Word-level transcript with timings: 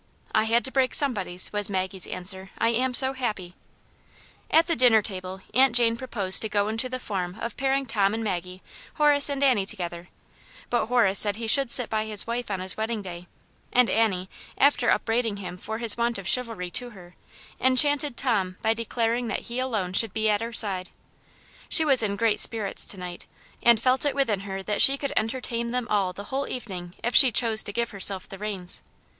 "I 0.33 0.45
had 0.45 0.65
to 0.65 0.71
break 0.71 0.95
somebody's 0.95 1.53
1" 1.53 1.59
was 1.59 1.69
Maggie's 1.69 2.07
answer," 2.07 2.49
I 2.57 2.69
am 2.69 2.95
so 2.95 3.13
happy." 3.13 3.53
220 4.51 4.55
Aunt 4.55 4.55
Jane's 4.55 4.55
Hero, 4.55 4.59
At 4.59 4.65
thc 4.65 4.79
dinner 4.79 5.01
table 5.03 5.41
Aunt 5.63 5.75
Jane 5.75 5.95
proposed 5.95 6.41
to 6.41 6.49
go 6.49 6.67
into 6.69 6.89
the 6.89 6.99
form 6.99 7.37
of 7.39 7.55
pairing 7.55 7.85
Tom 7.85 8.15
and 8.15 8.23
Maggie, 8.23 8.63
Horace 8.95 9.29
and 9.29 9.43
Annie 9.43 9.67
together, 9.67 10.09
but 10.71 10.87
Horace 10.87 11.19
said 11.19 11.35
he 11.35 11.45
should 11.45 11.71
sit 11.71 11.87
by* 11.91 12.05
his 12.05 12.25
wife 12.25 12.49
on 12.49 12.61
his 12.61 12.75
wedding 12.75 13.03
day, 13.03 13.27
and 13.71 13.91
Annie, 13.91 14.27
after 14.57 14.89
upbraiding 14.89 15.37
him 15.37 15.55
for 15.55 15.77
his 15.77 15.95
want 15.95 16.17
of 16.17 16.27
chivalry 16.27 16.71
to 16.71 16.89
her, 16.89 17.13
en 17.59 17.75
chanted 17.75 18.17
Tom 18.17 18.57
by 18.63 18.73
declaring 18.73 19.27
that 19.27 19.41
he 19.41 19.59
alone 19.59 19.93
should 19.93 20.15
be 20.15 20.27
at 20.31 20.41
her 20.41 20.51
side. 20.51 20.89
She 21.69 21.85
was 21.85 22.01
in 22.01 22.15
great 22.15 22.39
spirits 22.39 22.87
to 22.87 22.97
night, 22.97 23.27
and 23.61 23.79
felt 23.79 24.03
it 24.03 24.15
within 24.15 24.39
her 24.39 24.63
that 24.63 24.81
she 24.81 24.97
could 24.97 25.13
entertain 25.15 25.67
them 25.67 25.87
all 25.91 26.11
the 26.11 26.23
whole 26.33 26.49
evening 26.49 26.95
if 27.03 27.15
she 27.15 27.31
chose 27.31 27.61
to 27.61 27.71
give 27.71 27.91
herself 27.91 28.27
the 28.27 28.39
reins. 28.39 28.81